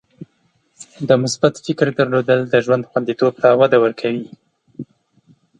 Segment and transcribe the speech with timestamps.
[1.07, 4.27] د مثبت فکر درلودل د ژوند خوندیتوب ته وده ورکوي.